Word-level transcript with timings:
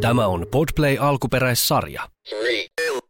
Tämä 0.00 0.26
on 0.26 0.46
Podplay 0.50 0.96
alkuperäissarja. 1.00 2.08
Three, 2.28 2.66
two. 2.76 3.00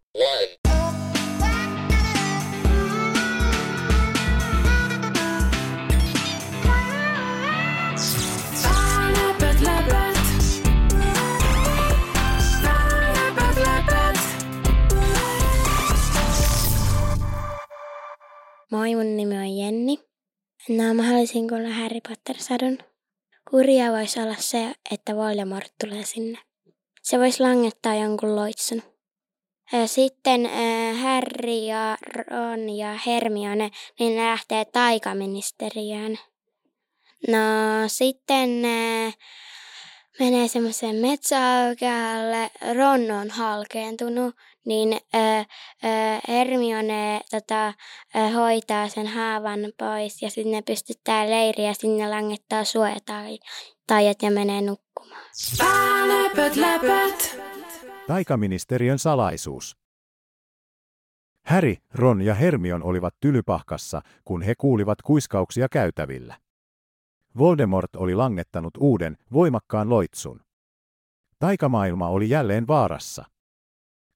Moi, 18.70 18.94
mun 18.94 19.16
nimi 19.16 19.38
on 19.38 19.56
Jenni. 19.56 19.98
No, 20.68 20.94
mä 20.94 21.02
haluaisin 21.02 21.48
kuulla 21.48 21.68
Harry 21.68 22.00
Potter-sadun. 22.08 22.78
Kurjaa 23.50 23.92
voisi 23.92 24.20
olla 24.20 24.36
se, 24.38 24.74
että 24.90 25.16
Voldemort 25.16 25.72
tulee 25.80 26.04
sinne. 26.04 26.49
Se 27.02 27.18
voisi 27.18 27.42
langettaa 27.42 27.94
jonkun 27.94 28.36
loitsun. 28.36 28.82
Sitten 29.86 30.50
Harry 31.02 31.66
ja 31.66 31.98
Ron 32.02 32.70
ja 32.76 32.98
Hermione, 33.06 33.70
niin 33.98 34.16
ne 34.16 34.22
lähtee 34.22 34.64
taikaministeriöön. 34.64 36.18
No 37.28 37.38
sitten 37.86 38.64
äh, 38.64 39.14
menee 40.20 40.48
semmoiseen 40.48 40.96
metsäaukealle, 40.96 42.50
Ron 42.76 43.10
on 43.10 43.30
halkeentunut, 43.30 44.34
niin 44.66 45.00
Hermione 46.28 47.20
tota, 47.30 47.72
hoitaa 48.34 48.88
sen 48.88 49.06
haavan 49.06 49.72
pois 49.78 50.22
ja 50.22 50.30
sitten 50.30 50.52
ne 50.52 50.62
pystyttää 50.62 51.30
leiriä 51.30 51.74
sinne 51.74 52.10
langettaa 52.10 52.64
suojatajat 52.64 54.22
ja 54.22 54.30
menee 54.30 54.60
nukkumaan. 54.60 54.89
Läpöt, 56.08 56.56
läpöt. 56.56 57.40
Taikaministeriön 58.06 58.98
salaisuus. 58.98 59.76
Häri, 61.44 61.76
Ron 61.94 62.22
ja 62.22 62.34
Hermion 62.34 62.82
olivat 62.82 63.14
tylypahkassa, 63.20 64.02
kun 64.24 64.42
he 64.42 64.54
kuulivat 64.58 65.02
kuiskauksia 65.02 65.68
käytävillä. 65.68 66.36
Voldemort 67.38 67.96
oli 67.96 68.14
langettanut 68.14 68.76
uuden, 68.78 69.16
voimakkaan 69.32 69.90
loitsun. 69.90 70.40
Taikamaailma 71.38 72.08
oli 72.08 72.28
jälleen 72.30 72.66
vaarassa. 72.66 73.24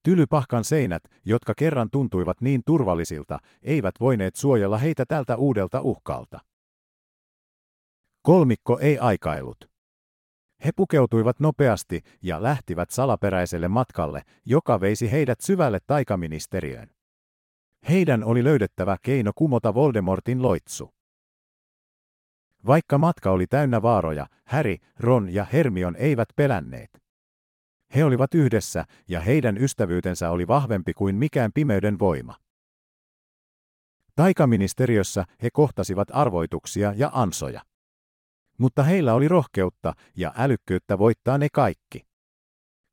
Tylypahkan 0.03 0.65
seinät, 0.65 1.03
jotka 1.25 1.55
kerran 1.57 1.91
tuntuivat 1.91 2.41
niin 2.41 2.63
turvallisilta, 2.67 3.39
eivät 3.63 3.95
voineet 4.01 4.37
suojella 4.37 4.79
heitä 4.79 5.07
tältä 5.07 5.37
uudelta 5.37 5.81
uhkalta. 5.81 6.41
Kolmikko 8.23 8.79
ei 8.79 8.99
aikailut. 8.99 9.74
He 10.65 10.71
pukeutuivat 10.77 11.41
nopeasti 11.41 12.03
ja 12.23 12.43
lähtivät 12.43 12.91
salaperäiselle 12.91 13.69
matkalle, 13.69 14.23
joka 14.45 14.81
veisi 14.81 15.13
heidät 15.13 15.41
syvälle 15.41 15.79
taikaministeriöön. 15.87 16.91
Heidän 17.89 18.25
oli 18.25 18.45
löydettävä 18.45 18.97
keino 19.03 19.33
kumota 19.35 19.75
Voldemortin 19.75 20.43
loitsu. 20.43 20.95
Vaikka 22.67 22.99
matka 22.99 23.31
oli 23.31 23.47
täynnä 23.47 23.83
vaaroja, 23.83 24.27
Harry, 24.45 24.77
Ron 24.99 25.35
ja 25.35 25.47
Hermion 25.53 25.97
eivät 25.97 26.29
pelänneet. 26.37 27.03
He 27.95 28.05
olivat 28.05 28.35
yhdessä, 28.35 28.85
ja 29.09 29.21
heidän 29.21 29.59
ystävyytensä 29.59 30.31
oli 30.31 30.49
vahvempi 30.49 30.93
kuin 30.95 31.17
mikään 31.17 31.51
pimeyden 31.55 31.99
voima. 31.99 32.35
Taikaministeriössä 34.15 35.25
he 35.43 35.49
kohtasivat 35.53 36.09
arvoituksia 36.13 36.93
ja 36.97 37.11
ansoja. 37.13 37.63
Mutta 38.59 38.83
heillä 38.83 39.15
oli 39.15 39.29
rohkeutta 39.29 39.93
ja 40.17 40.33
älykkyyttä 40.37 40.99
voittaa 40.99 41.39
ne 41.39 41.49
kaikki. 41.53 42.07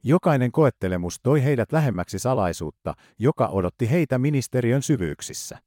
Jokainen 0.04 0.52
koettelemus 0.52 1.20
toi 1.24 1.44
heidät 1.44 1.72
lähemmäksi 1.72 2.20
salaisuutta, 2.20 2.94
joka 3.20 3.48
odotti 3.48 3.92
heitä 3.92 4.18
ministeriön 4.20 4.82
syvyyksissä. 4.82 5.60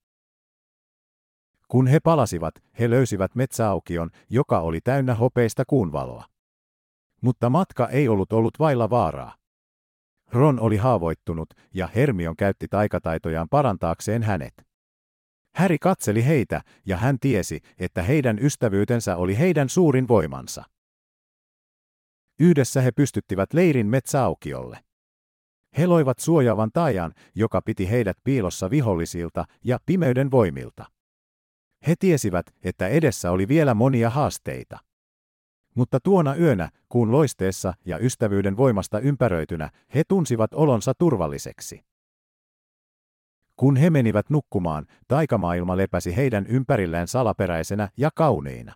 Kun 1.68 1.86
he 1.86 2.00
palasivat, 2.00 2.54
he 2.78 2.90
löysivät 2.90 3.34
metsäaukion, 3.34 4.10
joka 4.30 4.60
oli 4.60 4.80
täynnä 4.80 5.14
hopeista 5.14 5.64
kuunvaloa. 5.66 6.24
Mutta 7.20 7.50
matka 7.50 7.88
ei 7.88 8.08
ollut 8.08 8.32
ollut 8.32 8.58
vailla 8.58 8.90
vaaraa. 8.90 9.34
Ron 10.32 10.60
oli 10.60 10.76
haavoittunut 10.76 11.48
ja 11.74 11.86
Hermion 11.86 12.36
käytti 12.36 12.68
taikataitojaan 12.68 13.48
parantaakseen 13.48 14.22
hänet. 14.22 14.54
Häri 15.54 15.78
katseli 15.78 16.24
heitä 16.24 16.60
ja 16.86 16.96
hän 16.96 17.18
tiesi, 17.20 17.60
että 17.78 18.02
heidän 18.02 18.38
ystävyytensä 18.38 19.16
oli 19.16 19.38
heidän 19.38 19.68
suurin 19.68 20.08
voimansa. 20.08 20.64
Yhdessä 22.40 22.80
he 22.80 22.92
pystyttivät 22.92 23.52
leirin 23.52 23.86
metsäaukiolle. 23.86 24.78
He 25.78 25.86
loivat 25.86 26.18
suojaavan 26.18 26.70
taajan, 26.72 27.12
joka 27.34 27.62
piti 27.62 27.90
heidät 27.90 28.16
piilossa 28.24 28.70
vihollisilta 28.70 29.44
ja 29.64 29.78
pimeyden 29.86 30.30
voimilta. 30.30 30.84
He 31.86 31.94
tiesivät, 31.98 32.46
että 32.64 32.88
edessä 32.88 33.30
oli 33.30 33.48
vielä 33.48 33.74
monia 33.74 34.10
haasteita. 34.10 34.78
Mutta 35.74 35.98
tuona 36.00 36.36
yönä, 36.36 36.68
kuun 36.88 37.12
loisteessa 37.12 37.74
ja 37.84 37.98
ystävyyden 37.98 38.56
voimasta 38.56 38.98
ympäröitynä, 38.98 39.70
he 39.94 40.02
tunsivat 40.08 40.54
olonsa 40.54 40.92
turvalliseksi. 40.98 41.84
Kun 43.56 43.76
he 43.76 43.90
menivät 43.90 44.30
nukkumaan, 44.30 44.86
taikamaailma 45.08 45.76
lepäsi 45.76 46.16
heidän 46.16 46.46
ympärillään 46.46 47.08
salaperäisenä 47.08 47.88
ja 47.96 48.10
kauneina. 48.14 48.74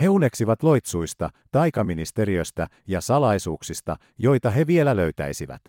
He 0.00 0.08
uneksivat 0.08 0.62
loitsuista, 0.62 1.30
taikaministeriöstä 1.50 2.66
ja 2.86 3.00
salaisuuksista, 3.00 3.96
joita 4.18 4.50
he 4.50 4.66
vielä 4.66 4.96
löytäisivät. 4.96 5.62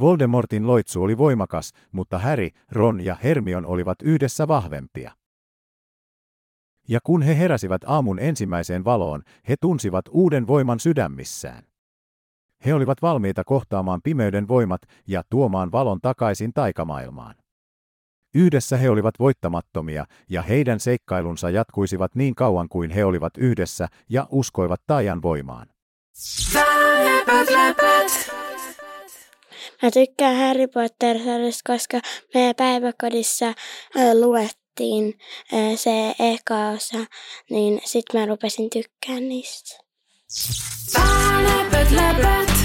Voldemortin 0.00 0.66
loitsu 0.66 1.02
oli 1.02 1.18
voimakas, 1.18 1.72
mutta 1.92 2.18
Harry, 2.18 2.48
Ron 2.72 3.04
ja 3.04 3.16
Hermion 3.22 3.66
olivat 3.66 4.02
yhdessä 4.02 4.48
vahvempia. 4.48 5.12
Ja 6.88 7.00
kun 7.02 7.22
he 7.22 7.38
heräsivät 7.38 7.82
aamun 7.86 8.18
ensimmäiseen 8.18 8.84
valoon, 8.84 9.22
he 9.48 9.56
tunsivat 9.60 10.04
uuden 10.10 10.46
voiman 10.46 10.80
sydämissään. 10.80 11.64
He 12.66 12.74
olivat 12.74 13.02
valmiita 13.02 13.44
kohtaamaan 13.44 14.00
pimeyden 14.02 14.48
voimat 14.48 14.82
ja 15.08 15.22
tuomaan 15.30 15.72
valon 15.72 16.00
takaisin 16.00 16.52
taikamaailmaan. 16.52 17.34
Yhdessä 18.34 18.76
he 18.76 18.90
olivat 18.90 19.14
voittamattomia, 19.18 20.04
ja 20.30 20.42
heidän 20.42 20.80
seikkailunsa 20.80 21.50
jatkuisivat 21.50 22.14
niin 22.14 22.34
kauan 22.34 22.68
kuin 22.68 22.90
he 22.90 23.04
olivat 23.04 23.32
yhdessä 23.38 23.88
ja 24.08 24.26
uskoivat 24.30 24.80
taajan 24.86 25.22
voimaan. 25.22 25.66
Mä 29.82 29.90
tykkään 29.90 30.36
Harry 30.36 30.66
potter 30.66 31.16
koska 31.66 32.00
meidän 32.34 32.54
päiväkodissa 32.56 33.54
luet 34.14 34.64
luettiin 34.80 35.18
se 35.76 36.14
eka 36.18 36.68
osa, 36.68 36.98
niin 37.50 37.80
sitten 37.84 38.20
mä 38.20 38.26
rupesin 38.26 38.70
tykkään 38.70 39.28
niistä. 39.28 39.83
Barnabet, 40.92 41.90
labbet. 41.90 42.63